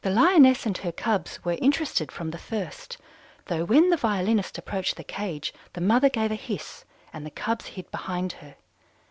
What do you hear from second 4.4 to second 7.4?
approached the cage the mother gave a hiss, and the